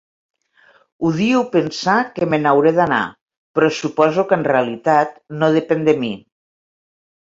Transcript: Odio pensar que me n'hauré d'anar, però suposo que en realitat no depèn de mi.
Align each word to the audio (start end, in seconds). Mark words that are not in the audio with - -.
Odio 1.09 1.41
pensar 1.57 1.99
que 2.17 2.29
me 2.33 2.41
n'hauré 2.45 2.73
d'anar, 2.79 3.03
però 3.61 3.71
suposo 3.83 4.27
que 4.33 4.43
en 4.43 4.51
realitat 4.53 5.17
no 5.41 5.55
depèn 5.61 5.91
de 5.93 6.01
mi. 6.05 6.15